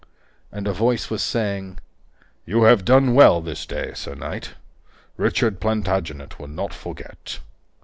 And 0.51 0.65
then 0.65 0.71
a 0.71 0.75
voice 0.75 1.11
was 1.11 1.21
saying: 1.21 1.77
"You 2.43 2.63
have 2.63 2.83
done 2.85 3.13
well 3.13 3.39
this 3.39 3.67
day, 3.67 3.91
sir 3.93 4.15
knight. 4.15 4.55
Richard 5.15 5.59
Plantagenet 5.59 6.39
will 6.39 6.47
not 6.47 6.73
forget." 6.73 7.39